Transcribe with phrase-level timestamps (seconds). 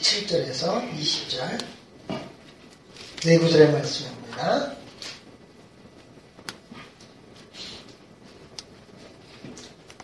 [0.00, 1.58] 17절에서 20절
[3.24, 4.72] 네 구절의 말씀입니다.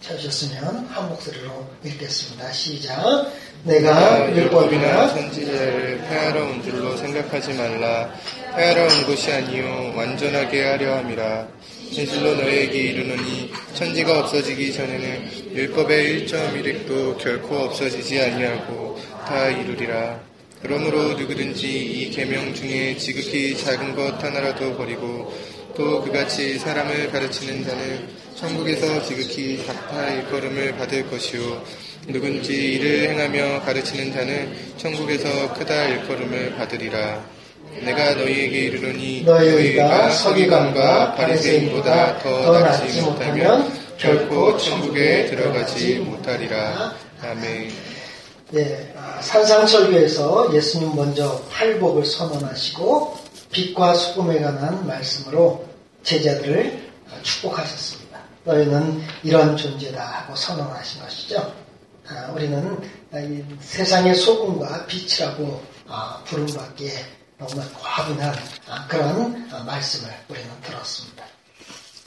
[0.01, 2.51] 찾으셨으면 한 목소리로 읽겠습니다.
[2.53, 3.33] 시작.
[3.65, 8.13] 내가 율법이나 선지자를 폐하러운 줄로 생각하지 말라.
[8.55, 11.49] 폐하러운 것이 아니요 완전하게 하려 함이라.
[11.91, 20.21] 진실로 너희에게 이르노니 천지가 없어지기 전에는 율법의 1.1획도 결코 없어지지 아니하고 다 이루리라.
[20.61, 25.33] 그러므로 누구든지 이 계명 중에 지극히 작은 것 하나라도 버리고
[25.75, 31.65] 또 그같이 사람을 가르치는 자는 천국에서 지극히 작다 일걸음을 받을 것이요
[32.07, 37.42] 누군지 이를 행하며 가르치는 자는 천국에서 크다 일걸음을 받으리라.
[37.81, 46.95] 내가 너희에게 이르노니 너희가 서기관과 바리새인보다 더 낫지 못하면 결코 천국에 들어가지 못하리라.
[47.23, 47.71] 아멘.
[48.55, 53.17] 예, 아, 산상설교에서 예수님 먼저 팔복을 선언하시고
[53.51, 55.65] 빛과 소금에 관한 말씀으로
[56.03, 56.91] 제자들을
[57.23, 58.19] 축복하셨습니다.
[58.45, 61.53] 너희는 이런 존재다 하고 선언하신 것이죠.
[62.09, 62.79] 아, 우리는
[63.15, 66.91] 이 세상의 소금과 빛이라고 아, 부름받기에
[67.43, 68.35] 너무나 과분한
[68.69, 71.25] 아, 그런 아, 말씀을 우리는 들었습니다.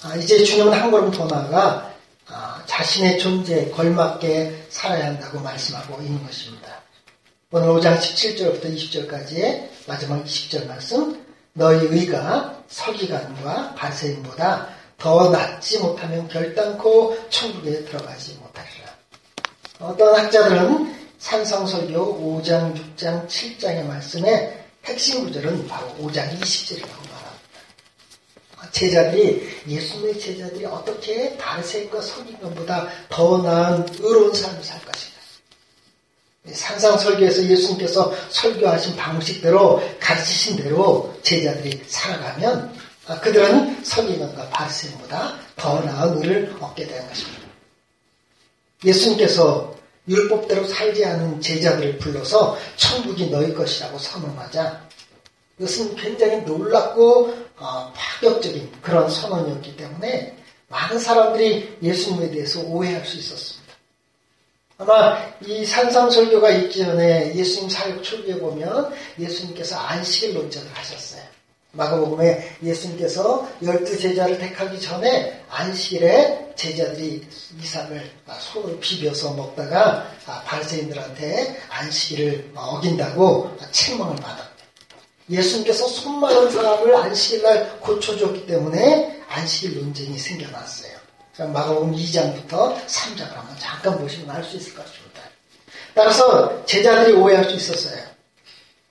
[0.03, 1.94] 아, 이제 주님은 한 걸음 더 나아가
[2.28, 6.81] 아, 자신의 존재에 걸맞게 살아야 한다고 말씀하고 있는 것입니다.
[7.51, 17.17] 오늘 5장 17절부터 20절까지의 마지막 20절 말씀 너희 의가 서기관과 바세인보다 더 낫지 못하면 결단코
[17.29, 18.96] 천국에 들어가지 못하리라.
[19.79, 27.25] 어떤 학자들은 산성설교 5장, 6장, 7장의 말씀의 핵심 구절은 바로 5장 20절이라고 말합니다.
[28.72, 35.16] 제자들이 예수님의 제자들이 어떻게 바리새인과 서기관보다 더 나은 의로운 삶을 살 것인가?
[36.51, 42.75] 산상설교에서 예수님께서 설교하신 방식대로 가르치신 대로 제자들이 살아가면
[43.22, 47.41] 그들은 서기관과 바리새인보다 더 나은 의를 얻게 되는 것입니다.
[48.84, 49.75] 예수님께서
[50.07, 54.85] 율법대로 살지 않은 제자들을 불러서 천국이 너희 것이라고 선언하자
[55.59, 63.66] 이것은 굉장히 놀랍고 어, 파격적인 그런 선언이었기 때문에 많은 사람들이 예수님에 대해서 오해할 수 있었습니다.
[64.77, 71.15] 아마 이 산상설교가 있기 전에 예수님 사역 초기에 보면 예수님께서 안식일 논쟁을 하셨어요.
[71.75, 77.28] 마가복음에 예수님께서 열두 제자를 택하기 전에 안식일에 제자들이
[77.62, 80.09] 이삭을 손으로 비벼서 먹다가
[80.46, 84.56] 바리새인들한테 안식일을 어긴다고 책망을 받았대.
[85.30, 90.96] 예수님께서 손 많은 사람을 안식일날 고쳐줬기 때문에 안식일 논쟁이 생겨났어요.
[91.38, 95.22] 마가복음 2장부터 3장을 한번 잠깐 보시면 알 수 있을 것 같습니다.
[95.94, 98.02] 따라서 제자들이 오해할 수 있었어요.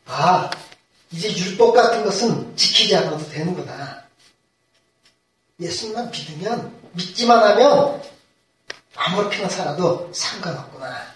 [0.06, 0.50] 아,
[1.14, 4.02] 이제 율법 같은 것은 지키지 않아도 되는구나.
[5.60, 8.02] 예수님만 믿으면, 믿기만 하면
[8.96, 11.14] 아무렇게나 살아도 상관없구나.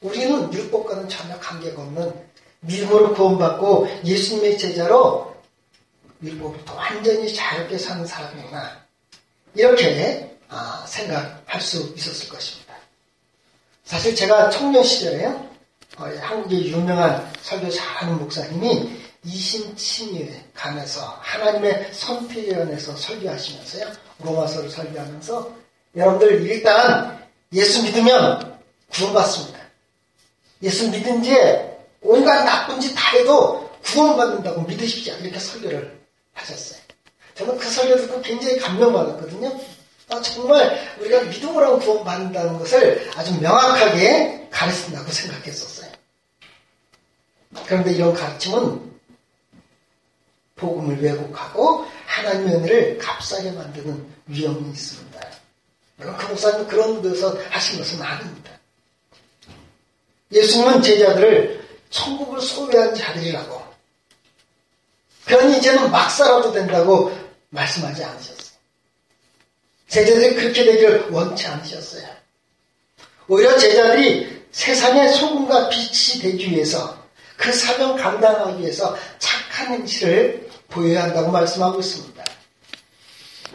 [0.00, 2.12] 우리는 율법과는 전혀 관계가 없는
[2.60, 5.36] 믿음으로 구원받고 예수님의 제자로
[6.20, 8.82] 율법부터 완전히 자유롭게 사는 사람이구나.
[9.54, 10.36] 이렇게
[10.86, 12.74] 생각할 수 있었을 것입니다.
[13.84, 15.51] 사실 제가 청년 시절에요.
[15.96, 23.92] 한국의 유명한 설교 잘하는 목사님이 이심치미에 관해서 하나님의 선택에 관해서 설교하시면서요.
[24.20, 25.52] 로마서를 설교하면서
[25.96, 27.22] 여러분들 일단
[27.52, 28.58] 예수 믿으면
[28.90, 29.60] 구원받습니다.
[30.62, 35.14] 예수 믿은 뒤에 온갖 나쁜 짓 다 해도 구원받는다고 믿으십시오.
[35.20, 36.00] 이렇게 설교를
[36.34, 36.80] 하셨어요.
[37.34, 39.60] 저는 그 설교 듣고 굉장히 감명받았거든요.
[40.12, 45.90] 아, 정말 우리가 믿음으로 구원받는다는 것을 아주 명확하게 가르친다고 생각했었어요.
[47.66, 48.92] 그런데 이런 가르침은
[50.56, 55.20] 복음을 왜곡하고 하나님의 은혜를 값싸게 만드는 위험이 있습니다.
[56.00, 58.52] 여러분, 그 목사님 그런 데서 하신 것은 아닙니다.
[60.30, 63.62] 예수님은 제자들을 천국을 소유한 자들이라고
[65.26, 67.16] 그러니 이제는 막 살아도 된다고
[67.50, 68.41] 말씀하지 않으셨어요.
[69.92, 72.06] 제자들이 그렇게 되기를 원치 않으셨어요.
[73.28, 76.96] 오히려 제자들이 세상의 소금과 빛이 되기 위해서
[77.36, 82.24] 그 사명 감당하기 위해서 착한 행실을 보여야 한다고 말씀하고 있습니다.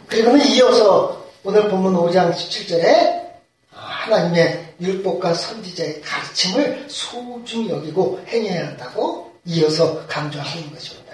[0.06, 3.30] 그리고는 이어서 오늘 본문 5장 17절에
[3.72, 11.07] 하나님의 율법과 선지자의 가르침을 소중히 여기고 행해야 한다고 이어서 강조하는 것입니다.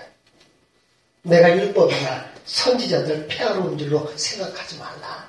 [1.24, 5.28] 내가 율법이나 선지자들 폐하로운 줄로 생각하지 말라.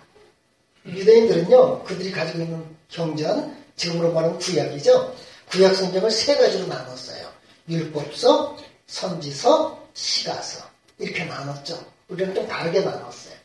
[0.85, 5.15] 유대인들은요, 그들이 가지고 있는 경전, 지금으로 말하면 구약이죠.
[5.49, 7.31] 구약 성경을 세 가지로 나눴어요.
[7.69, 8.57] 율법서,
[8.87, 10.65] 선지서, 시가서.
[10.99, 11.83] 이렇게 나눴죠.
[12.09, 13.35] 우리는 좀 다르게 나눴어요.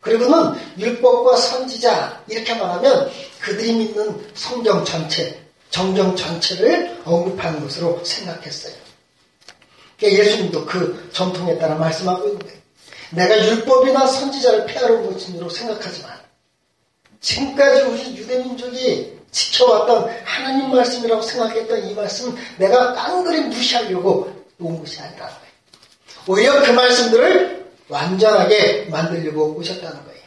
[0.00, 5.40] 그리고는 율법과 선지자, 이렇게 말하면 그들이 믿는 성경 전체,
[5.70, 8.83] 정경 전체를 언급하는 것으로 생각했어요.
[9.98, 12.58] 그러니까 예수님도 그 전통에 따라 말씀하고 있는 거예요.
[13.10, 16.18] 내가 율법이나 선지자를 폐하러 온 것으로 생각하지 만
[17.20, 25.54] 지금까지 우리 유대민족이 지켜왔던 하나님 말씀이라고 생각했던 이 말씀 내가 깡그리 무시하려고 온 것이 거예요.
[26.26, 30.20] 오히려 그 말씀들을 완전하게 만들려고 오셨다는 거예요.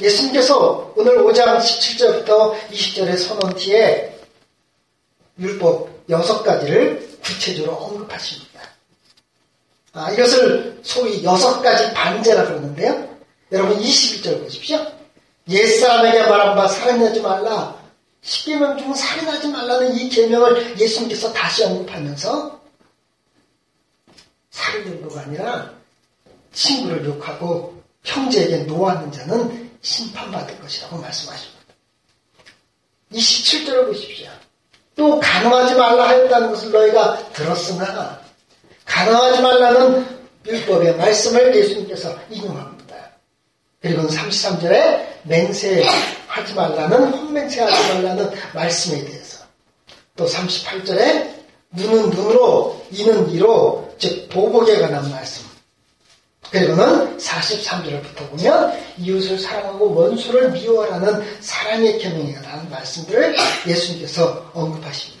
[0.00, 4.18] 예수님께서 오늘 5장 17절부터 20절의 선언티에
[5.38, 8.60] 율법 6가지를 구체적으로 언급하십니다.
[9.92, 13.16] 아, 이것을 소위 6가지 반제라 그러는데요.
[13.52, 14.84] 여러분 21절 보십시오.
[15.48, 17.80] 옛사람에게 말한 바 살인하지 말라.
[18.22, 22.60] 10계명 중 살인하지 말라는 이 계명을 예수님께서 다시 언급하면서
[24.50, 25.72] 살인 정도가 아니라
[26.52, 31.56] 친구를 욕하고 형제에게 노하는 자는 심판받을 것이라고 말씀하십니다.
[33.12, 34.28] 27절을 보십시오.
[34.96, 38.20] 또 가늠하지 말라 하였다는 것을 너희가 들었으나
[38.86, 40.06] 가늠하지 말라는
[40.46, 42.96] 율법의 말씀을 예수님께서 인용합니다.
[43.80, 49.44] 그리고 33절에 맹세하지 말라는 혼맹세하지 말라는 말씀에 대해서
[50.16, 51.36] 또 38절에
[51.72, 55.44] 눈은 눈으로 이는 이로 즉 보복에 관한 말씀
[56.50, 61.98] 그리고는 43절부터 보면 이웃을 사랑하고 원수를 미워하라는 사랑의
[62.34, 65.16] 관한 말씀들을 예수님께서 언급하십니다.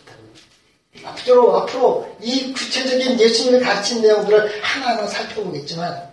[1.04, 6.10] 앞으로 앞으로 이 구체적인 예수님의 가르친 내용들을 하나하나 살펴보겠지만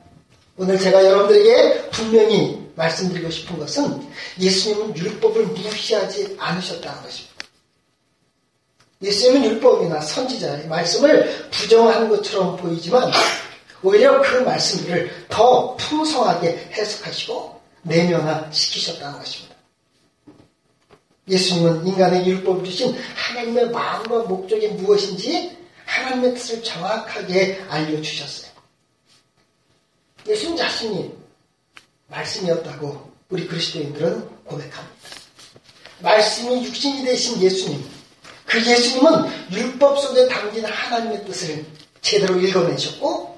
[0.56, 4.08] 오늘 제가 여러분들에게 분명히 말씀드리고 싶은 것은
[4.40, 7.34] 예수님은 율법을 무시하지 않으셨다는 것입니다.
[9.02, 13.12] 예수님은 율법이나 선지자의 말씀을 부정하는 것처럼 보이지만
[13.84, 19.56] 오히려 그 말씀들을 더 풍성하게 해석하시고 내면화시키셨다는 것입니다.
[21.28, 28.52] 예수님은 인간의 율법을 주신 하나님의 마음과 목적이 무엇인지 하나님의 뜻을 정확하게 알려주셨어요.
[30.28, 31.14] 예수님 자신이
[32.08, 35.10] 말씀이었다고 우리 그리스도인들은 고백합니다.
[36.00, 37.84] 말씀이 육신이 되신 예수님,
[38.46, 41.66] 그 예수님은 율법 속에 담긴 하나님의 뜻을
[42.02, 43.33] 제대로 읽어내셨고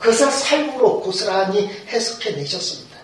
[0.00, 2.98] 그것을 삶으로 고스란히 해석해 내셨습니다.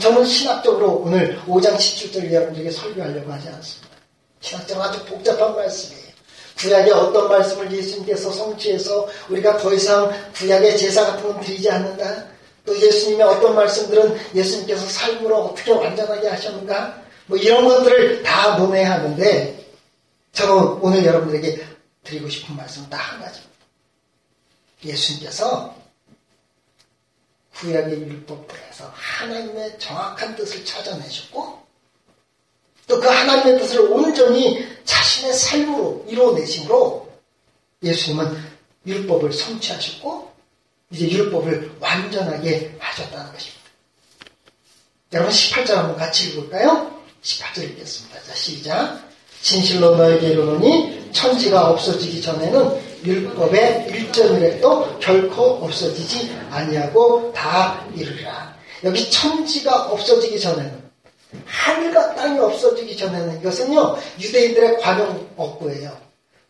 [0.00, 3.96] 저는 신학적으로 오늘 5장 17절 여러분들에게 설교하려고 하지 않습니다.
[4.40, 6.12] 신학적으로 아주 복잡한 말씀이에요.
[6.58, 12.26] 구약의 어떤 말씀을 예수님께서 성취해서 우리가 더 이상 구약의 제사 같은 건 드리지 않는다.
[12.64, 17.02] 또 예수님의 어떤 말씀들은 예수님께서 삶으로 어떻게 완전하게 하셨는가?
[17.26, 19.66] 뭐 이런 것들을 다 논해야 하는데
[20.32, 21.64] 저는 오늘 여러분들에게
[22.04, 23.51] 드리고 싶은 말씀은 딱 한 가지입니다.
[24.84, 25.74] 예수님께서
[27.54, 31.62] 구약의 율법들에서 하나님의 정확한 뜻을 찾아내셨고
[32.88, 37.10] 또 그 하나님의 뜻을 온전히 자신의 삶으로 이루어내심으로
[37.82, 38.52] 예수님은
[38.86, 40.32] 율법을 성취하셨고
[40.90, 43.62] 이제 율법을 완전하게 하셨다는 것입니다.
[45.12, 47.00] 여러분 18절 한번 같이 읽을까요?
[47.22, 48.22] 18절 읽겠습니다.
[48.24, 49.08] 자 시작.
[49.40, 58.56] 진실로 너에게 이르노니 천지가 없어지기 전에는 율법의 일점이라도 결코 없어지지 아니하고 다 이르리라.
[58.84, 60.82] 여기 천지가 없어지기 전에는
[61.46, 65.96] 하늘과 땅이 없어지기 전에는 이것은요 유대인들의 관용 업고예요.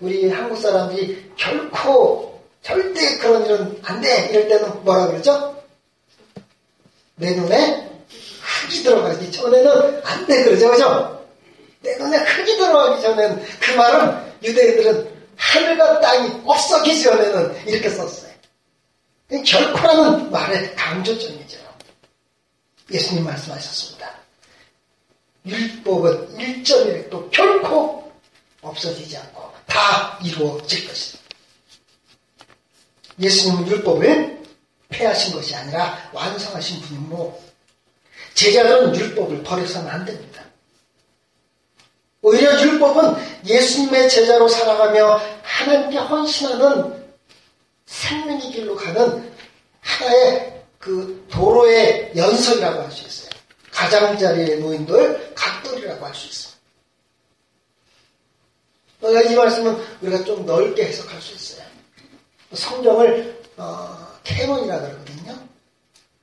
[0.01, 4.29] 우리 한국 사람들이 결코 절대 그런 일은 안 돼.
[4.31, 5.63] 이럴 때는 뭐라 그러죠?
[7.17, 7.89] 내 눈에
[8.41, 10.45] 흙이 들어가기 전에는 안 돼.
[10.45, 10.71] 그러죠.
[10.71, 11.25] 그죠?
[11.83, 15.12] 내 눈에 흙이 들어가기 전에는 그 말은 유대인들은
[15.53, 18.33] 하늘과 땅이 없어지기 전에는 이렇게 썼어요.
[19.45, 21.59] 결코라는 말의 강조점이죠.
[22.91, 24.11] 예수님 말씀하셨습니다.
[25.45, 28.13] 율법은 1점이라도 결코
[28.63, 31.19] 없어지지 않고 다 이루어질 것이다.
[33.21, 34.43] 예수님은 율법을
[34.89, 37.41] 폐하신 것이 아니라 완성하신 분이므로
[38.35, 40.32] 제자들은 율법을 버려서는 안 됩니다.
[42.23, 47.03] 오히려 율법은 예수님의 제자로 살아가며 하나님께 헌신하는
[47.87, 49.31] 생명의 길로 가는
[49.81, 53.31] 하나의 그 도로의 연석이라고 할 수 있어요.
[53.73, 56.53] 가장자리에 놓인 갓돌이라고 할 수 있어요.
[59.29, 61.67] 이 말씀은 우리가 좀 넓게 해석할 수 있어요.
[62.55, 65.39] 성경을 어, canon이라 그러거든요.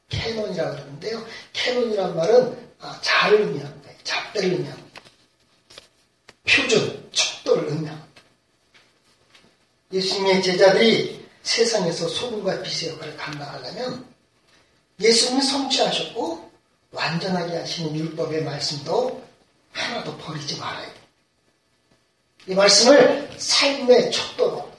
[0.07, 1.25] canon이라 그러는데요.
[1.51, 3.89] canon이란 말은 아, 자를 의미합니다.
[4.03, 4.88] 잣대를 의미합니다.
[6.49, 8.07] 표준, 척도를 의미합니다.
[9.91, 14.05] 예수님의 제자들이 세상에서 소금과 빛의 역할을 감당하려면
[14.99, 16.49] 예수님이 성취하셨고
[16.91, 19.23] 완전하게 하시는 율법의 말씀도
[19.71, 20.99] 하나도 버리지 말아야 돼요.
[22.47, 24.69] 이 말씀을 삶의 척도로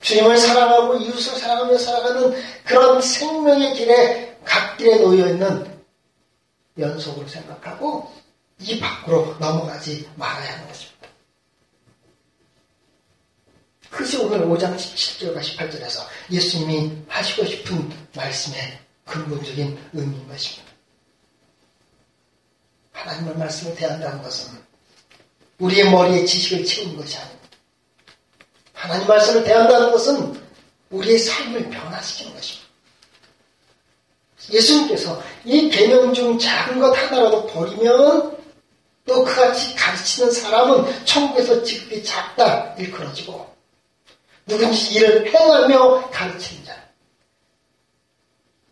[0.00, 5.82] 주님을 사랑하고 이웃을 사랑하며 살아가는 그런 생명의 길에 갓길에 놓여 있는
[6.78, 8.12] 연속으로 생각하고
[8.60, 11.08] 이 밖으로 넘어가지 말아야 하는 것입니다.
[13.90, 20.72] 그것이 오늘 5장 17절과 18절에서 예수님이 하시고 싶은 말씀의 근본적인 의미인 것입니다.
[22.92, 24.58] 하나님의 말씀을 대한다는 것은
[25.58, 27.48] 우리의 머리에 지식을 채우는 것이 아닙니다.
[28.72, 30.42] 하나님 말씀을 대한다는 것은
[30.90, 32.64] 우리의 삶을 변화시키는 것입니다.
[34.50, 38.43] 예수님께서 이 계명 중 작은 것 하나라도 버리면
[39.06, 43.54] 또 그같이 가르치는 사람은 천국에서 지극히 작다 일컬어지고
[44.46, 46.84] 누군지 일을 행하며 가르치는 자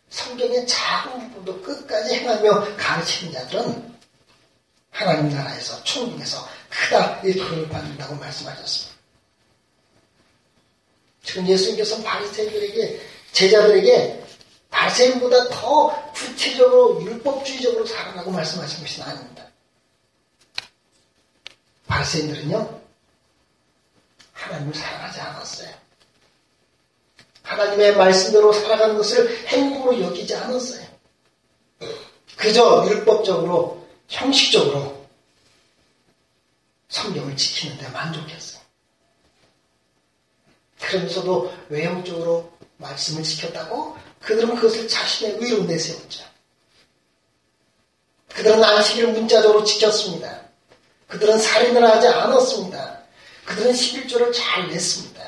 [0.09, 3.93] 성경의 작은 부분도 끝까지 행하며 가르치는 자들은
[4.91, 8.93] 하나님 나라에서 천국에서 크다 이 돈을 받는다고 말씀하셨습니다.
[11.23, 13.01] 지금 예수님께서 바리새인들에게
[13.33, 14.25] 제자들에게
[14.71, 19.52] 바리새인보다 더 구체적으로 율법주의적으로 살아라고 말씀하신 것이 아닙니다.
[21.93, 22.81] 바리새인들은요
[24.33, 25.75] 하나님을 사랑하지 않았어요.
[27.43, 30.87] 하나님의 말씀대로 살아가는 것을 행복으로 여기지 않았어요.
[32.37, 35.07] 그저 율법적으로 형식적으로
[36.89, 38.63] 성경을 지키는 데 만족했어요.
[40.81, 46.25] 그러면서도 외형적으로 말씀을 지켰다고 그들은 그것을 자신의 의로 내세웠죠.
[48.31, 50.42] 그들은 안식일을 문자적으로 지켰습니다.
[51.13, 53.01] 그들은 살인을 하지 않았습니다.
[53.45, 55.21] 그들은 11조를 잘 냈습니다.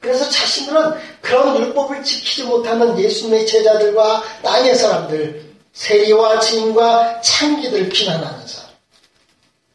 [0.00, 8.62] 그래서 자신들은 그런 율법을 지키지 못하는 예수님의 제자들과 땅의 사람들, 세리와 지인과 창기들을 비난하면서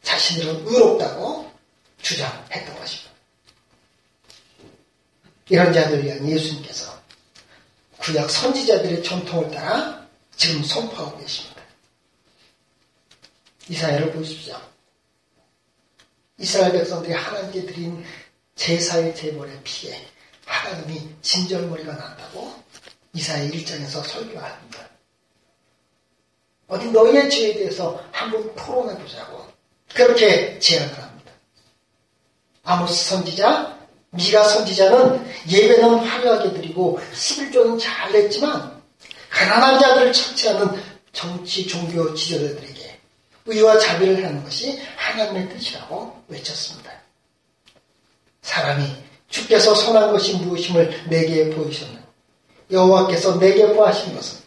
[0.02, 1.50] 자신들은 의롭다고
[2.00, 3.10] 주장했던 것입니다.
[5.50, 6.98] 이런 자들을 위한 예수님께서
[7.98, 11.49] 구약 선지자들의 전통을 따라 지금 선포하고 계십니다.
[13.70, 14.60] 이사야를 보십시오.
[16.38, 18.04] 이스라엘 백성들이 하나님께 드린
[18.56, 19.96] 제사의 제물의 피에
[20.44, 22.52] 하나님이 진절머리가 난다고
[23.12, 24.90] 이사야 1장에서 설교합니다.
[26.66, 29.46] 어디 너희의 죄에 대해서 한번 토론해 보자고
[29.94, 31.32] 그렇게 제안을 합니다.
[32.64, 33.78] 아모스 선지자,
[34.10, 38.82] 미가 선지자는 예배는 화려하게 드리고 11조는 잘 냈지만
[39.30, 42.79] 가난한 자들을 착취하는 정치 종교 지도자들에게
[43.46, 46.92] 의와 자비를 하는 것이 하나님의 뜻이라고 외쳤습니다.
[48.42, 48.84] 사람이
[49.28, 52.02] 주께서 선한 것이 무엇임을 내게 보이셨는
[52.70, 54.40] 여호와께서 내게 보하신 것은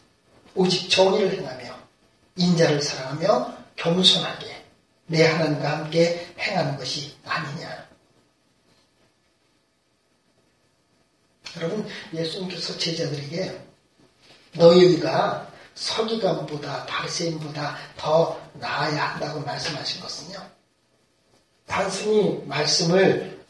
[0.56, 1.76] 오직 정의를 행하며
[2.36, 4.64] 인자를 사랑하며 겸손하게
[5.08, 7.84] 내 하나님과 함께 행하는 것이 아니냐.
[11.58, 13.62] 여러분 예수님께서 제자들에게
[14.54, 20.40] 너희 의가 서기관보다 바리새인보다 더 나아야 한다고 말씀하신 것은요.
[21.66, 23.44] 단순히 말씀을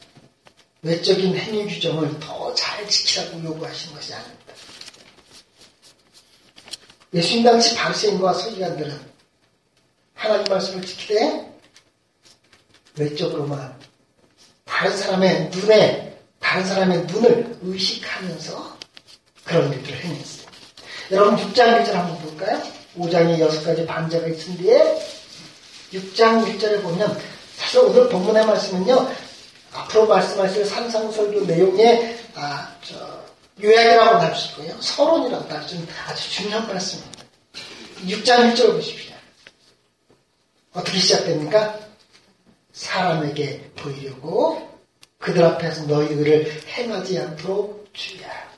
[0.81, 4.53] 외적인 행위 규정을 더 잘 지키라고 요구하신 것이 아닙니다.
[7.13, 9.13] 예수님 당시 바리새인과 서기관들은
[10.13, 11.53] 하나님 말씀을 지키되
[12.97, 13.79] 외적으로만
[14.65, 18.77] 다른 사람의 눈에 다른 사람의 눈을 의식하면서
[19.43, 20.32] 그런 일들을 행했어요.
[21.13, 22.61] 여러분 6장 1절 한번 볼까요?
[22.97, 24.99] 5장에 6가지 반자가 있은 뒤에
[25.93, 27.19] 6장 1절에 보면
[27.55, 29.11] 사실 오늘 본문의 말씀은요.
[29.73, 32.75] 앞으로 말씀하실 산상설교 내용의 아,
[33.61, 34.81] 요약이라고 할 수 있고요.
[34.81, 37.23] 서론이라고 할 수 있는 아주 중요한 말씀입니다.
[38.07, 39.13] 6장 1절 보십시오.
[40.73, 41.79] 어떻게 시작됩니까?
[42.71, 44.67] 사람에게 보이려고
[45.19, 48.52] 그들 앞에서 너희들을 행하지 않도록 주의하라.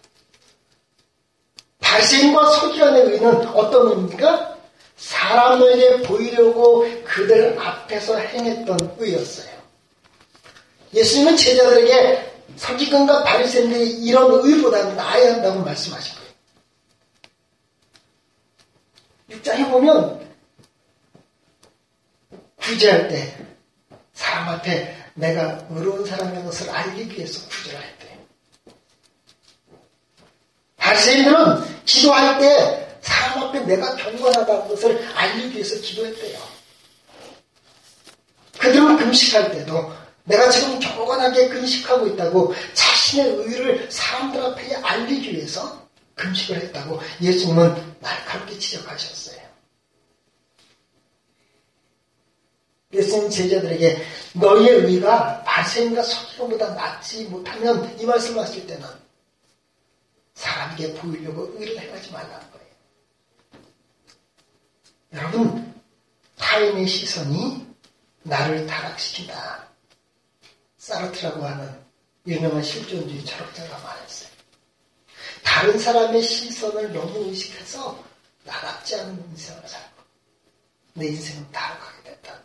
[1.95, 4.57] 발생과 서기관의 의는 어떤 의입니까?
[4.97, 9.55] 사람에게 보이려고 그들 앞에서 행했던 의였어요.
[10.93, 16.31] 예수님은 제자들에게 서기관과 바리새인들이 이런 의보다 나아야 한다고 말씀하신 거예요.
[19.41, 20.25] 6장에 보면
[22.57, 23.37] 구제할 때
[24.13, 27.94] 사람 앞에 내가 의로운 사람의 것을 알기 위해서 구제를 했대요.
[30.85, 36.39] 바리새인들은 기도할 때 사람 앞에 내가 경건하다는 것을 알기 위해서 기도했대요.
[38.59, 39.91] 그들은 금식할 때도
[40.25, 48.57] 내가 지금 경건하게 금식하고 있다고 자신의 의를 사람들 앞에 알리기 위해서 금식을 했다고 예수님은 날카롭게
[48.59, 49.43] 지적하셨어요.
[52.93, 59.04] 예수님 제자들에게 너희의 의가 바세인과 서기로보다 낫지 못하면 이 말씀을 하실 때는
[60.35, 62.65] 사람에게 보이려고 의를 행하지 말라는 거예요.
[65.13, 65.81] 여러분,
[66.37, 67.65] 타인의 시선이
[68.23, 69.69] 나를 타락시킨다.
[70.77, 71.83] 사르트라고 하는
[72.27, 74.29] 유명한 실존주의 철학자가 말했어요.
[75.43, 78.03] 다른 사람의 시선을 너무 의식해서
[78.43, 80.03] 나답지 않은 인생을 살고
[80.93, 82.39] 내 인생은 타락하게 됐다.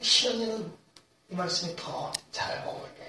[0.00, 0.72] 신현이는
[1.30, 3.07] 이 말씀이 더 잘 어울려요.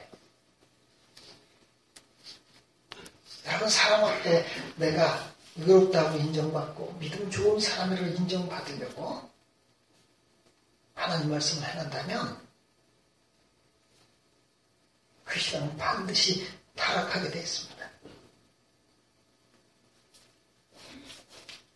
[3.46, 9.29] 여러분 사람 앞에 내가 의롭다고 인정받고 믿음 좋은 사람으로 인정받으려고
[10.93, 12.39] 하나님 말씀을 해낸다면
[15.25, 17.89] 그 신앙은 반드시 타락하게 되어 있습니다.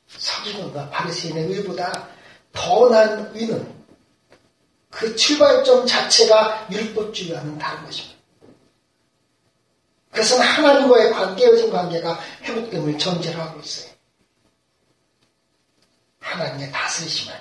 [0.07, 2.09] 서기관과 바리새인의 의보다
[2.51, 3.83] 더 난 의는
[4.89, 8.12] 그 출발점 자체가 율법주의와는 다른 것입니다.
[10.13, 13.91] 그것은 하나님과의 관, 깨어진 관계가 회복됨을 전제로 하고 있어요.
[16.19, 17.33] 하나님의 다스리심을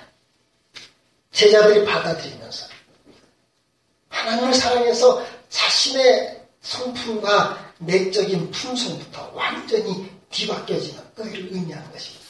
[1.31, 2.67] 제자들이 받아들이면서
[4.09, 12.23] 하나님을 사랑해서 자신의 성품과 내적인 품성부터 완전히 뒤바뀌어지는 의를 의미하는 것입니다.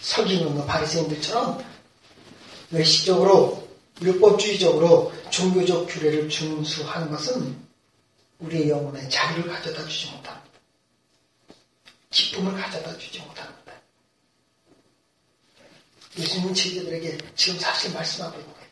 [0.00, 1.64] 서기관과 바리새인들처럼
[2.72, 3.68] 외식적으로
[4.00, 7.71] 율법주의적으로 종교적 규례를 준수하는 것은
[8.42, 10.42] 우리의 영혼에 자유를 가져다 주지 못합니다.
[12.10, 13.72] 기쁨을 가져다 주지 못합니다.
[16.18, 18.68] 예수님 제자들에게 지금 사실 말씀하고 있는 거예요.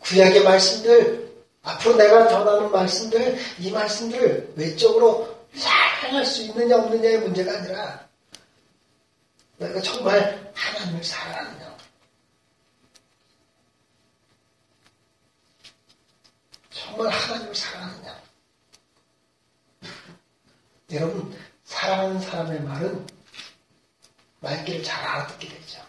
[0.00, 1.32] 구약의 말씀들,
[1.62, 8.08] 앞으로 내가 전하는 말씀들, 이 말씀들을 외적으로 잘 행할 수 있느냐 없느냐의 문제가 아니라
[9.58, 11.73] 내가 정말 하나님을 사랑하느냐.
[16.84, 18.22] 정말 하나님을 사랑하느냐.
[20.92, 23.06] 여러분, 사랑하는 사람의 말은
[24.40, 25.82] 말귀를 잘 알아듣게 되죠.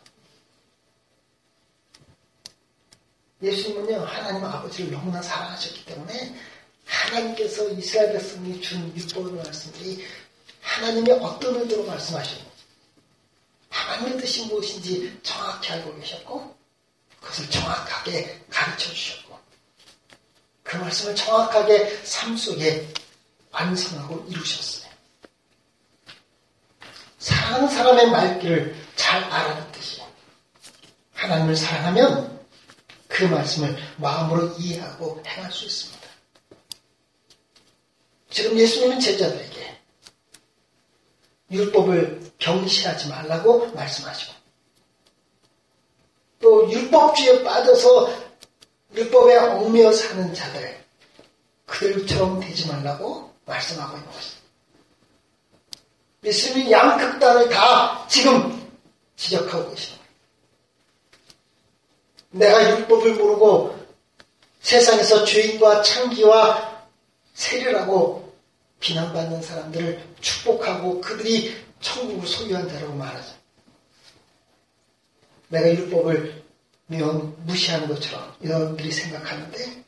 [3.41, 6.39] 예수님은요, 하나님 아버지를 너무나 사랑하셨기 때문에
[6.85, 10.07] 하나님께서 이스라엘 백성이 준 율법의 말씀들이
[10.61, 12.49] 하나님의 어떤 의도로 말씀하셨는지,
[13.69, 16.55] 하나님의 뜻이 무엇인지 정확히 알고 계셨고,
[17.19, 19.24] 그것을 정확하게 가르쳐 주셨고,
[20.65, 22.87] 그 말씀을 정확하게 삶 속에
[23.51, 24.91] 완성하고 이루셨어요.
[27.19, 30.01] 사랑하는 사람의 말귀를 잘 알아듣듯이
[31.13, 32.45] 하나님을 사랑하면
[33.07, 36.07] 그 말씀을 마음으로 이해하고 행할 수 있습니다.
[38.31, 39.81] 지금 예수님은 제자들에게
[41.51, 44.33] 율법을 경시하지 말라고 말씀하시고
[46.41, 48.24] 또 율법주의에 빠져서
[48.95, 50.85] 율법에 얽매여 사는 자들
[51.65, 54.45] 그들처럼 되지 말라고 말씀하고 있는 것입니다.
[56.23, 58.71] 예수님이 양극단을 다 지금
[59.15, 60.05] 지적하고 계십니다.
[62.31, 63.85] 내가 율법을 모르고
[64.61, 66.85] 세상에서 죄인과 창기와
[67.33, 68.33] 세례라고
[68.79, 73.35] 비난받는 사람들을 축복하고 그들이 천국을 소유한 자라고 말하죠.
[75.49, 76.44] 내가 율법을
[76.87, 79.83] 미운 무시하는 것처럼 여러분들이 생각하는데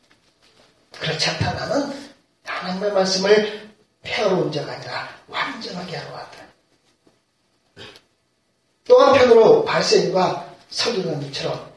[1.00, 2.12] 그렇지 않다 나는
[2.44, 3.70] 하나님의 말씀을
[4.02, 6.38] 폐하러 온 자가 아니라 완전하게 하러 왔다.
[8.86, 11.74] 또 한편으로 발생과 서기관들처럼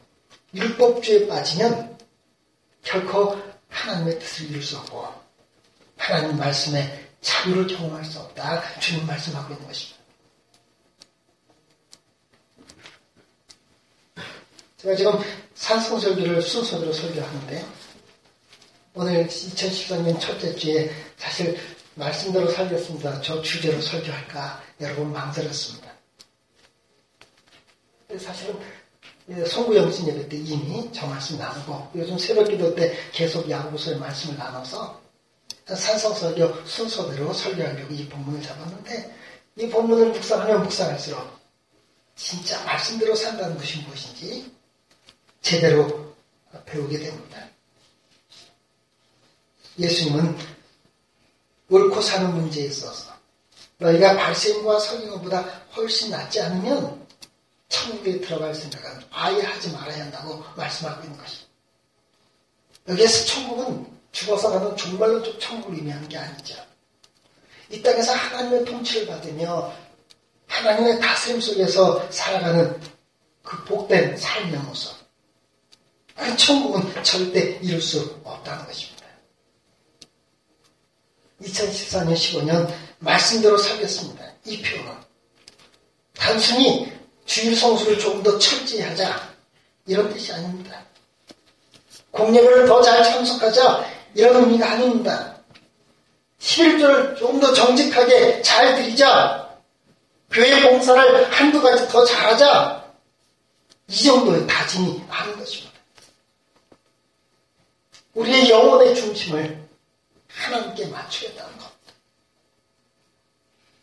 [0.53, 1.97] 율법주의에 빠지면
[2.83, 5.07] 결코 하나님의 뜻을 이룰 수 없고
[5.97, 8.79] 하나님 말씀에 자유를 경험할 수 없다.
[8.79, 10.00] 주님 말씀하고 있는 것입니다.
[14.81, 15.19] 제가 지금
[15.53, 17.65] 산성설교를 순서대로 설교하는데
[18.95, 21.55] 오늘 2014년 첫째 주에 사실
[21.93, 23.21] 말씀대로 살겠습니다.
[23.21, 25.91] 저 주제로 설교할까 여러분 망설였습니다.
[28.17, 28.59] 사실은
[29.45, 34.99] 송구영신 예배 때 이미 저 말씀 나누고 요즘 새벽기도 때 계속 야구보서의 말씀을 나눠서
[35.67, 39.15] 산성설교 순서대로 설교하려고 이 본문을 잡았는데
[39.57, 41.39] 이 본문을 묵상하면 묵상할수록
[42.15, 44.60] 진짜 말씀대로 산다는 것이 무엇인지
[45.41, 46.13] 제대로
[46.65, 47.47] 배우게 됩니다.
[49.79, 50.37] 예수님은
[51.69, 53.11] 옳고 사는 문제에 있어서
[53.77, 55.41] 너희가 발생과 성경보다
[55.75, 57.07] 훨씬 낫지 않으면
[57.69, 61.49] 천국에 들어갈 생각은 아예 하지 말아야 한다고 말씀하고 있는 것입니다.
[62.89, 66.55] 여기에서 천국은 죽어서 가는 정말로 천국을 의미하는 게 아니죠.
[67.69, 69.73] 이 땅에서 하나님의 통치를 받으며
[70.47, 72.79] 하나님의 다스림 속에서 살아가는
[73.41, 75.00] 그 복된 삶의 모습.
[76.15, 79.05] 그 천국은 절대 이룰 수 없다는 것입니다.
[81.41, 84.23] 2014년, 15년 말씀대로 살겠습니다.
[84.45, 84.91] 이 표현은
[86.13, 86.91] 단순히
[87.25, 89.31] 주일 성수를 조금 더 철저히 하자
[89.87, 90.85] 이런 뜻이 아닙니다.
[92.11, 95.37] 공예배를 더 잘 참석하자 이런 의미가 아닙니다.
[96.39, 99.49] 11조를 조금 더 정직하게 잘 드리자
[100.29, 102.85] 교회 봉사를 한두 가지 더 잘하자
[103.87, 105.70] 이 정도의 다짐이 하는 것입니다.
[108.13, 109.61] 우리의 영혼의 중심을
[110.27, 111.71] 하나님께 맞추겠다는 것.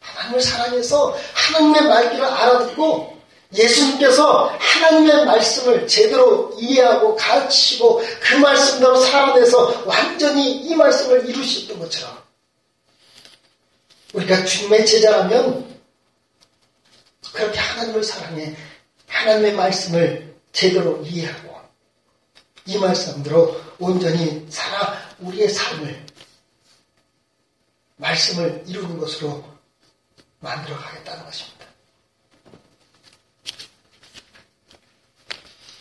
[0.00, 3.18] 하나님을 사랑해서 하나님의 말귀를 알아듣고
[3.52, 12.18] 예수님께서 하나님의 말씀을 제대로 이해하고 가르치시고 그 말씀대로 살아내서 완전히 이 말씀을 이루셨던 것처럼
[14.12, 15.80] 우리가 주님의 제자라면
[17.32, 18.54] 그렇게 하나님을 사랑해
[19.06, 21.56] 하나님의 말씀을 제대로 이해하고
[22.66, 26.06] 이 말씀대로 온전히 살아 우리의 삶을
[27.96, 29.44] 말씀을 이루는 것으로
[30.40, 31.66] 만들어 가겠다는 것입니다.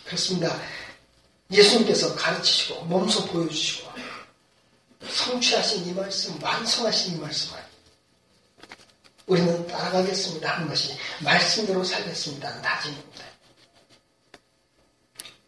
[0.06, 0.60] 그렇습니다.
[1.52, 3.92] 예수님께서 가르치시고 몸소 보여주시고
[5.10, 7.60] 성취하신 이 말씀, 완성하신 이 말씀을
[9.26, 13.26] 우리는 따라가겠습니다 하는 것이 말씀대로 살겠습니다 하는 다짐입니다.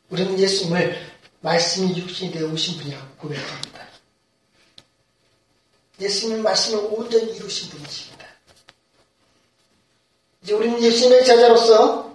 [0.10, 3.88] 우리는 예수님을 말씀이 육신이 되어 오신 분이라고 고백합니다.
[6.00, 8.26] 예수님의 말씀을 온전히 이루신 분이십니다.
[10.42, 12.10] 이제 우리는 예수님의 제자로서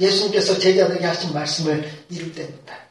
[0.00, 2.82] 예수님께서 제자들에게 하신 말씀을 이룰 때입니다.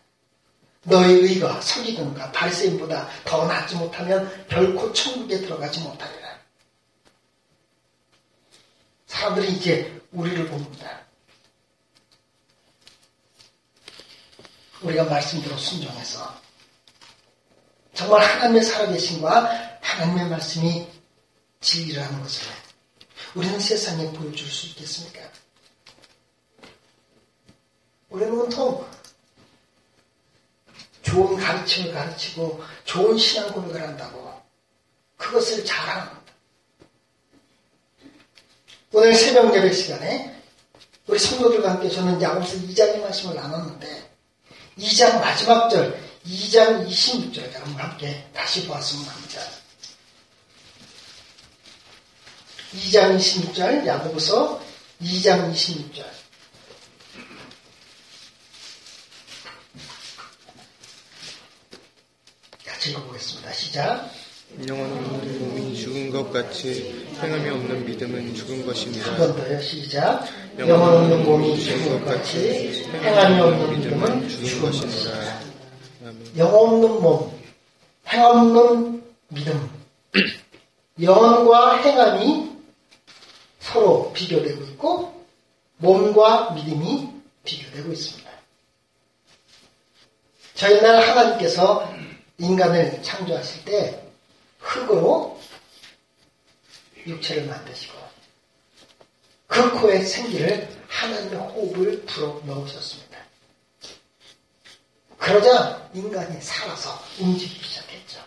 [0.84, 6.39] 너의 의가 서기관과 바리새인보다 더 낫지 못하면 결코 천국에 들어가지 못하리라.
[9.06, 11.06] 사람들이 이제 우리를 봅니다.
[14.82, 16.41] 우리가 말씀대로 순종해서
[17.94, 20.88] 정말 하나님의 살아계신과 하나님의 말씀이
[21.60, 22.48] 진리라는 것을
[23.36, 25.22] 우리는 세상에 보여줄 수 있겠습니까?
[28.10, 28.86] 우리는 온통
[31.04, 34.41] 좋은 가르침을 가르치고 좋은 신앙 고백을 한다고
[35.17, 36.22] 그것을 자랑합니다.
[38.94, 40.41] 오늘 새벽 예배 시간에
[41.08, 44.11] 우리 성도들과 함께 저는 야고보서 2장의 말씀을 나눴는데
[44.82, 49.41] 2장 마지막 절 2장 26절 여러분 함께 다시 보았으면 합니다.
[52.74, 54.60] 2장 26절 야고보서
[55.04, 56.04] 2장 26절
[62.65, 63.54] 같이 읽어보겠습니다.
[63.54, 64.10] 시작
[64.68, 69.12] 영원한 몸이 죽은 것 같이 행함이 없는 믿음은 죽은 것입니다.
[69.12, 69.62] 한번 더요.
[69.62, 70.26] 시작
[70.60, 75.40] 영혼 없는 몸이 죽은 것 같이 행함이 없는 믿음은 죽은 것입니다.
[76.38, 77.32] 영 없는 몸,
[78.08, 79.70] 행 없는 믿음.
[81.02, 82.52] 영과 행함이
[83.60, 85.26] 서로 비교되고 있고
[85.78, 87.10] 몸과 믿음이
[87.46, 88.30] 비교되고 있습니다.
[90.56, 91.92] 저희 날 하나님께서
[92.38, 94.01] 인간을 창조하실 때
[94.62, 95.39] 흙으로
[97.06, 97.93] 육체를 만드시고
[99.47, 103.17] 그 코에 생기를 하나님의 호흡을 불어 넣으셨습니다.
[105.17, 108.21] 그러자 인간이 살아서 움직이기 시작했죠.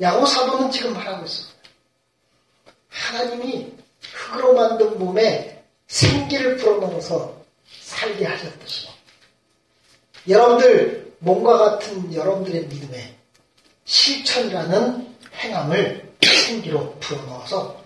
[0.00, 1.54] 야고 사도는 지금 말하고 있습니다.
[2.88, 3.72] 하나님이
[4.12, 7.44] 흙으로 만든 몸에 생기를 불어넣어서
[7.80, 8.88] 살게 하셨듯이
[10.28, 13.13] 여러분들 몸과 같은 여러분들의 믿음에
[13.84, 17.84] 실천이라는 행함을 생기로 불어넣어서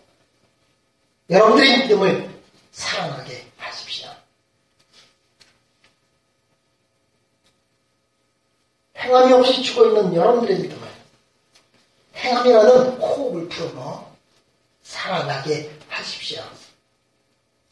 [1.31, 4.09] 여러분들의 믿음을 살아나게 하십시오.
[8.97, 10.89] 행함이 없이 죽어 있는 여러분들의 믿음을
[12.17, 14.17] 행함이라는 호흡을 불어넣어
[14.83, 16.43] 살아나게 하십시오.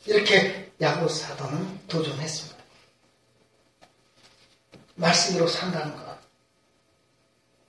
[0.06, 2.56] 이렇게 야고 사도는 도전했습니다.
[4.96, 6.05] 말씀대로 산다는 것.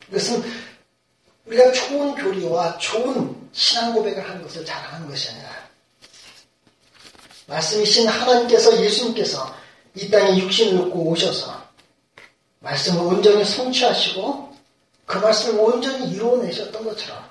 [0.10, 0.44] 이것은
[1.46, 5.50] 우리가 좋은 교리와 좋은 신앙 고백을 하는 것을 자랑하는 것이 아니라
[7.48, 9.56] 말씀이신 하나님께서 예수님께서
[9.96, 11.68] 이 땅에 육신을 입고 오셔서
[12.60, 14.56] 말씀을 온전히 성취하시고
[15.06, 17.24] 그 말씀을 온전히 이루어내셨던 것처럼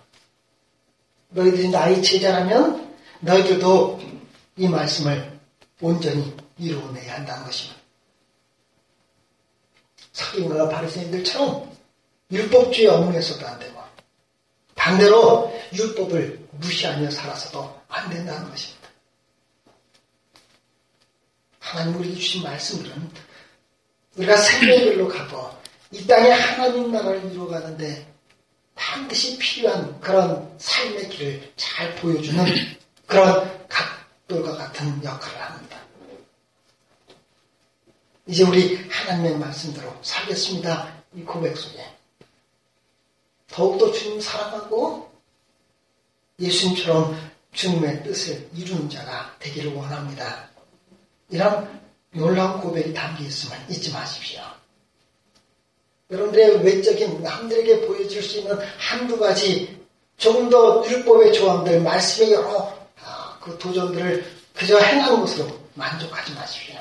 [1.29, 4.01] 너희들이 나의 제자라면 너희들도
[4.57, 5.39] 이 말씀을
[5.81, 7.81] 온전히 이루어내야 한다는 것입니다.
[10.13, 11.76] 사기인과 바리새인들처럼
[12.31, 13.81] 율법주의 업무에서도 안 되고
[14.75, 18.89] 반대로 율법을 무시하며 살아서도 안 된다는 것입니다.
[21.59, 23.11] 하나님 우리에게 주신 말씀들은
[24.17, 25.51] 우리가 생명별로 가고
[25.91, 28.07] 이 땅에 하나님 나라를 이루어가는데
[28.75, 32.45] 반드시 필요한 그런 삶의 길을 잘 보여주는
[33.07, 35.81] 그런 각돌과 같은 역할을 합니다.
[38.27, 40.95] 이제 우리 하나님의 말씀대로 살겠습니다.
[41.15, 41.96] 이 고백 속에
[43.57, 45.11] 더욱더 주님 사랑하고
[46.39, 47.19] 예수님처럼
[47.55, 50.51] 주님의 뜻을 이루는 자가 되기를 원합니다.
[51.31, 54.43] 이런 놀라운 고백이 담겨 있음을 잊지 마십시오.
[56.11, 59.83] 여러분들의 외적인 남들에게 보여줄 수 있는 한두 가지
[60.19, 66.77] 조금 더 율법의 조항들, 말씀의 여러 아, 그 도전들을 그저 행하는 것으로 만족하지 마십시오.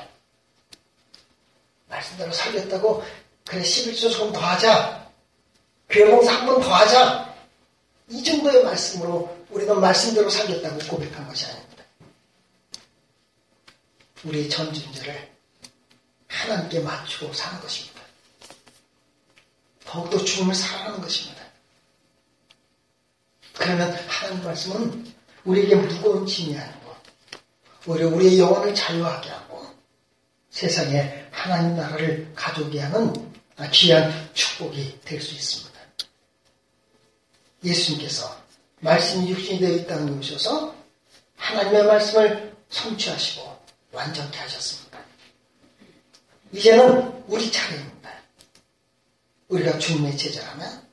[1.88, 3.02] 말씀대로 살겠다고
[3.46, 5.05] 그래 11조 조금 더 하자.
[5.88, 7.34] 교회 봉사 한 번 더 하자.
[8.08, 11.84] 이 정도의 말씀으로 우리는 말씀대로 살겠다고 고백한 것이 아닙니다.
[14.24, 15.30] 우리의 전준제를
[16.28, 18.00] 하나님께 맞추고 사는 것입니다.
[19.84, 21.42] 더욱더 주님을 사랑하는 것입니다.
[23.54, 26.94] 그러면 하나님 말씀은 우리에게 무거운 짐이 아니고
[27.86, 29.66] 오히려 우리의 영혼을 자유하게 하고
[30.50, 33.12] 세상에 하나님 나라를 가져오게 하는
[33.72, 35.75] 귀한 축복이 될 수 있습니다.
[37.64, 38.36] 예수님께서
[38.80, 40.74] 말씀이 육신이 되어 있다는 데 오셔서
[41.36, 43.58] 하나님의 말씀을 성취하시고
[43.92, 44.98] 완전케 하셨습니다.
[46.52, 48.10] 이제는 우리 차례입니다.
[49.48, 50.86] 우리가 주님의 제자라면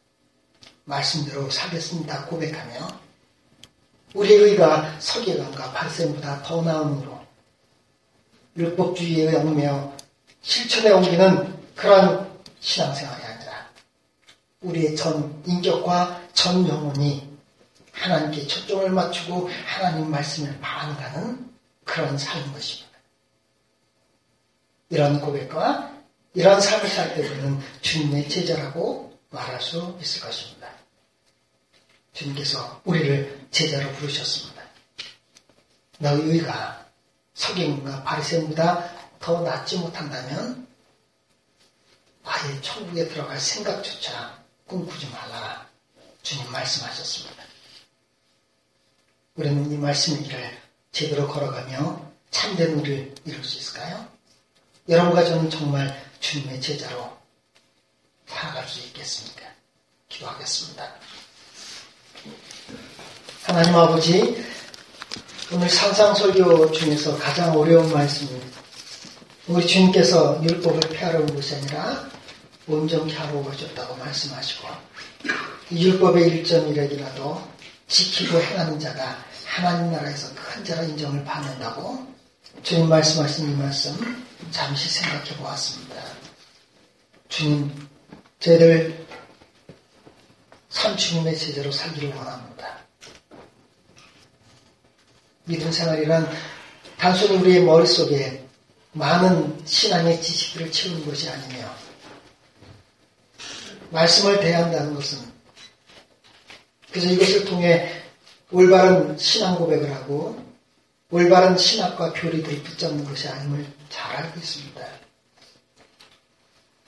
[0.86, 3.02] 말씀대로 살겠습니다 고백하며
[4.14, 7.20] 우리의 의가 서기관과 바리새인보다 더 나음으로
[8.56, 9.98] 율법주의에 얽매여
[10.42, 13.70] 실천에 옮기는 그런 신앙생활이 아니라
[14.62, 17.32] 우리의 전 인격과 전 영혼이
[17.92, 21.54] 하나님께 초점을 맞추고 하나님 말씀을 반응하는
[21.86, 22.90] 그런 삶인 것입니다.
[24.90, 25.94] 이런 고백과
[26.34, 30.70] 이러한 삶을 살 때 우리는 주님의 제자라고 말할 수 있을 것입니다.
[32.14, 34.64] 주님께서 우리를 제자로 부르셨습니다.
[36.00, 36.86] 너희 의가
[37.34, 40.68] 석임과 바리새인보다 더 낫지 못한다면
[42.24, 45.68] 아예 천국에 들어갈 생각조차 꿈꾸지 말라.
[46.24, 47.44] 주님 말씀하셨습니다.
[49.36, 50.58] 우리는 이 말씀의 길을
[50.92, 54.08] 제대로 걸어가며 참된 우리를 이룰 수 있을까요?
[54.88, 57.18] 여러분과 저는 정말 주님의 제자로
[58.26, 59.44] 살아갈 수 있겠습니까?
[60.08, 60.96] 기도하겠습니다.
[63.44, 64.44] 하나님 아버지,
[65.52, 68.42] 오늘 상상설교 중에서 가장 어려운 말씀은
[69.48, 72.10] 우리 주님께서 율법을 폐하러 온 것이 아니라
[72.66, 74.68] 온전히 하러 오셨다고 말씀하시고
[75.72, 77.42] 율법의 1.1핵이라도
[77.88, 82.08] 지키고 행하는 자가 하나님 나라에서 큰 자라 인정을 받는다고
[82.64, 85.96] 주님 말씀하신 이 말씀 잠시 생각해 보았습니다.
[87.30, 87.90] 주님,
[88.40, 89.06] 저희들
[90.70, 92.80] 참 주님의 제자로 살기를 원합니다.
[95.46, 96.30] 믿음 생활이란
[96.98, 98.48] 단순히 우리의 머릿속에
[98.94, 101.76] 많은 신앙의 지식들을 채우는 것이 아니며
[103.90, 105.33] 말씀을 대한다는 것은
[106.94, 108.04] 그래서 이것을 통해
[108.52, 110.40] 올바른 신앙 고백을 하고
[111.10, 114.88] 올바른 신학과 교리들을 붙잡는 것이 아님을 잘 알고 있습니다.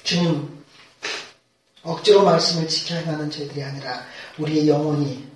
[0.04, 0.64] 주님,
[1.82, 4.06] 억지로 말씀을 지켜 야 하는 저희들이 아니라
[4.38, 5.28] 우리의 영혼이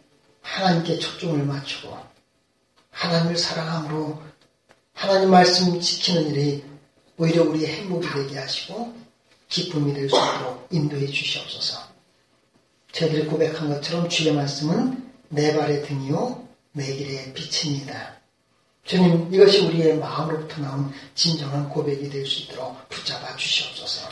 [0.42, 1.98] 하나님께 초점을 맞추고
[2.92, 4.22] 하나님을 사랑함으로
[4.94, 6.64] 하나님 말씀 지키는 일이
[7.18, 8.96] 오히려 우리의 행복이 되게 하시고
[9.48, 11.89] 기쁨이 될 수 있도록 인도해 주시옵소서.
[12.92, 18.20] 저희들이 고백한 것처럼 주의 말씀은 내 발의 등이요 내 길의 빛입니다.
[18.84, 24.10] 주님 이것이 우리의 마음으로부터 나온 진정한 고백이 될 수 있도록 붙잡아 주시옵소서.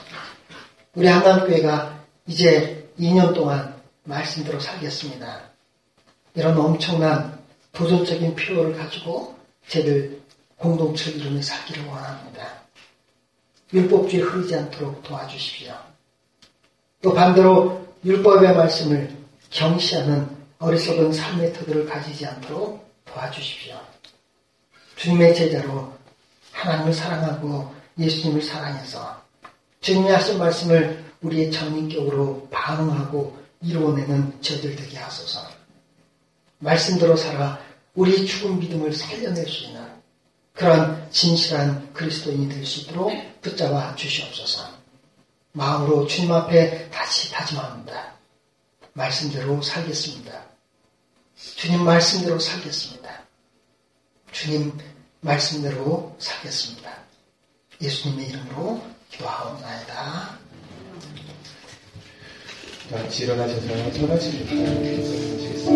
[0.94, 5.42] 우리 한강교회가 이제 2년 동안 말씀대로 살겠습니다.
[6.36, 7.40] 이런 엄청난
[7.74, 9.36] 도전적인 필요를 가지고
[9.68, 10.22] 저들
[10.58, 12.64] 공동체를 이루며 살기를 원합니다.
[13.74, 15.74] 율법주의 흐르지 않도록 도와주십시오.
[17.02, 19.16] 또 반대로 율법의 말씀을
[19.50, 20.30] 경시하는
[20.60, 23.80] 어리석은 삶의 터들을 가지지 않도록 도와주십시오.
[24.96, 25.94] 주님의 제자로
[26.52, 29.22] 하나님을 사랑하고 예수님을 사랑해서
[29.82, 35.48] 주님이 하신 말씀을 우리의 전인격으로 반응하고 이루어내는 저들 되게 하소서.
[36.60, 37.60] 말씀대로 살아
[37.96, 39.82] 우리의 죽은 믿음을 살려낼 수 있는
[40.54, 44.78] 그런 진실한 그리스도인이 될 수 있도록 붙잡아 주시옵소서.
[45.52, 47.87] 마음으로 주님 앞에 다시 다짐합니다.
[48.98, 50.48] 말씀대로 살겠습니다.
[51.36, 53.26] 주님 말씀대로 살겠습니다.
[54.32, 54.76] 주님
[55.22, 56.98] 말씀대로 살겠습니다.
[57.80, 58.82] 예수님의 이름으로
[59.12, 60.40] 기도하옵나이다.
[62.90, 64.02] 같이 일어나셔서 전하시겠다.
[64.02, 65.68] 기도하시겠습니다.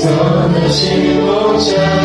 [0.00, 2.03] 선하신 목자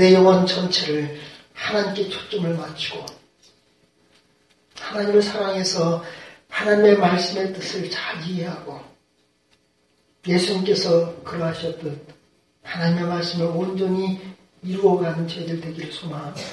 [0.00, 1.20] 내 영혼 전체를
[1.52, 3.04] 하나님께 초점을 맞추고
[4.78, 6.02] 하나님을 사랑해서
[6.48, 8.80] 하나님의 말씀의 뜻을 잘 이해하고
[10.26, 12.02] 예수님께서 그러하셨듯
[12.62, 14.18] 하나님의 말씀을 온전히
[14.62, 16.48] 이루어가는 저희들 되기를 소망합니다.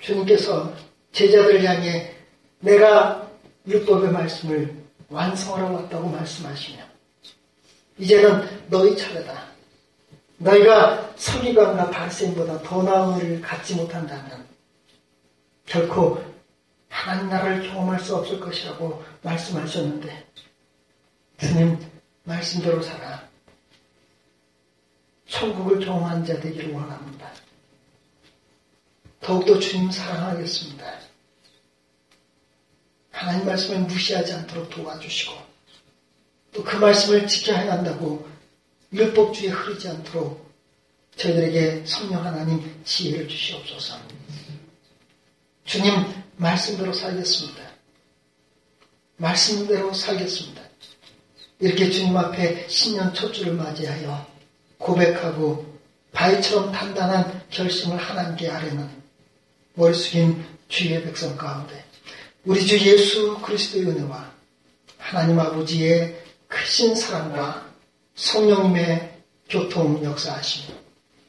[0.00, 0.70] 주님께서
[1.12, 2.14] 제자들 향해
[2.60, 3.26] 내가
[3.66, 6.84] 율법의 말씀을 완성하러 왔다고 말씀하시며
[7.96, 9.53] 이제는 너희 차례다.
[10.38, 14.46] 너희가 서기관과 바리새인보다 더 나은 일을 갖지 못한다면
[15.66, 16.22] 결코
[16.88, 20.26] 하나님 나라를 경험할 수 없을 것이라고 말씀하셨는데
[21.38, 21.78] 주님
[22.24, 23.22] 말씀대로 살아
[25.26, 27.30] 천국을 경험한 자 되기를 원합니다.
[29.20, 30.84] 더욱더 주님 사랑하겠습니다.
[33.10, 35.32] 하나님 말씀을 무시하지 않도록 도와주시고
[36.52, 38.28] 또 그 말씀을 지켜야 한다고
[38.94, 40.44] 율법주의에 흐르지 않도록
[41.16, 43.98] 저희들에게 성령 하나님 지혜를 주시옵소서.
[45.64, 45.92] 주님
[46.36, 47.62] 말씀대로 살겠습니다.
[49.16, 50.62] 말씀대로 살겠습니다.
[51.60, 54.26] 이렇게 주님 앞에 신년 첫 주를 맞이하여
[54.78, 55.74] 고백하고
[56.12, 58.88] 바위처럼 단단한 결심을 하나님께 아뢰는
[59.74, 61.84] 머리 숙인 주의 백성 가운데
[62.44, 64.32] 우리 주 예수 그리스도의 은혜와
[64.98, 67.63] 하나님 아버지의 크신 사랑과
[68.14, 69.12] 성령님의
[69.48, 70.74] 교통 역사하심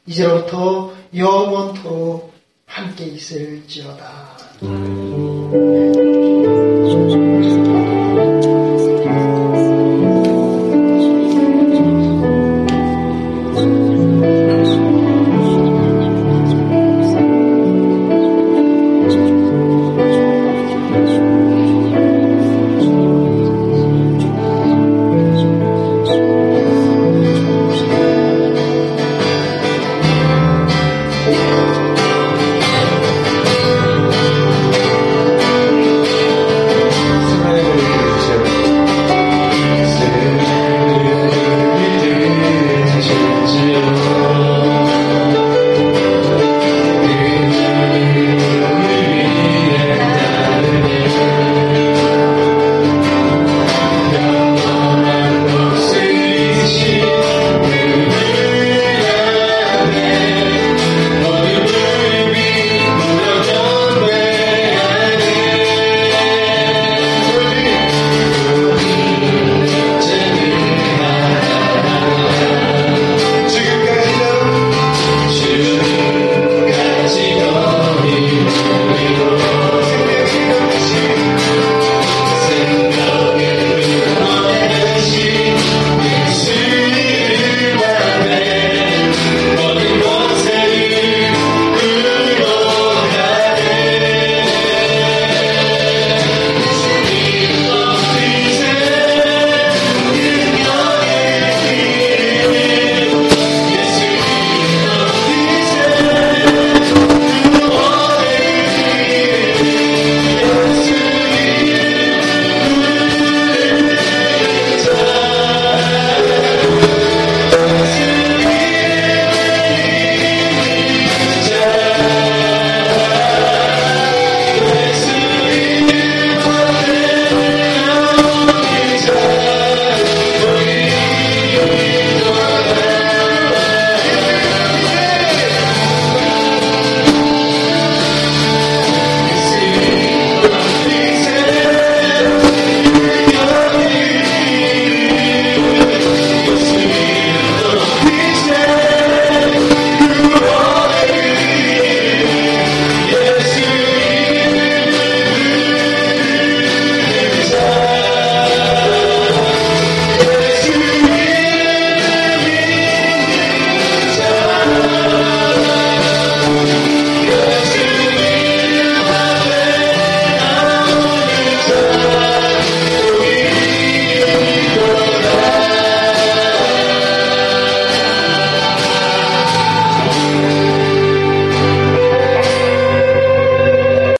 [0.06, 2.32] 이제로부터 영원토록
[2.66, 4.36] 함께 있을지어다.
[4.60, 6.15] 스